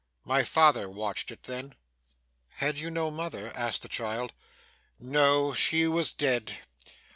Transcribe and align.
My 0.25 0.41
father 0.43 0.89
watched 0.89 1.29
it 1.29 1.43
then.' 1.43 1.75
'Had 2.55 2.79
you 2.79 2.89
no 2.89 3.11
mother?' 3.11 3.51
asked 3.53 3.83
the 3.83 3.87
child. 3.87 4.33
'No, 4.99 5.53
she 5.53 5.85
was 5.85 6.11
dead. 6.11 6.55